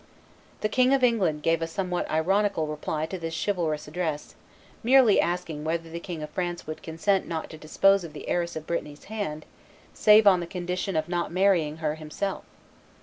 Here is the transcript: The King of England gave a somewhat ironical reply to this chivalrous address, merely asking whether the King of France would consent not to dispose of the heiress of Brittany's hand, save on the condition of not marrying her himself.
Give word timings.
The 0.61 0.67
King 0.67 0.95
of 0.95 1.03
England 1.03 1.43
gave 1.43 1.61
a 1.61 1.67
somewhat 1.67 2.09
ironical 2.09 2.65
reply 2.65 3.05
to 3.05 3.19
this 3.19 3.35
chivalrous 3.45 3.87
address, 3.87 4.33
merely 4.81 5.21
asking 5.21 5.63
whether 5.63 5.91
the 5.91 5.99
King 5.99 6.23
of 6.23 6.31
France 6.31 6.65
would 6.65 6.81
consent 6.81 7.27
not 7.27 7.51
to 7.51 7.57
dispose 7.59 8.03
of 8.03 8.13
the 8.13 8.27
heiress 8.27 8.55
of 8.55 8.65
Brittany's 8.65 9.03
hand, 9.13 9.45
save 9.93 10.25
on 10.25 10.39
the 10.39 10.47
condition 10.47 10.95
of 10.95 11.07
not 11.07 11.31
marrying 11.31 11.77
her 11.85 11.93
himself. 11.93 12.45